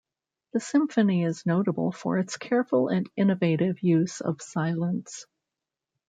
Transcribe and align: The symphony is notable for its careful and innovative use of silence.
The 0.53 0.59
symphony 0.59 1.23
is 1.23 1.45
notable 1.45 1.91
for 1.91 2.17
its 2.17 2.35
careful 2.35 2.87
and 2.87 3.07
innovative 3.15 3.83
use 3.83 4.19
of 4.19 4.41
silence. 4.41 5.27